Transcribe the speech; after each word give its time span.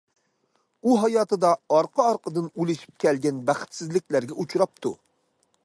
ئۇ 0.91 0.95
ھاياتىدا 1.01 1.51
ئارقا- 1.75 2.05
ئارقىدىن 2.13 2.47
ئۇلىشىپ 2.55 2.95
كەلگەن 3.05 3.43
بەختسىزلىكلەرگە 3.51 4.39
ئۇچراپتۇ. 4.45 4.95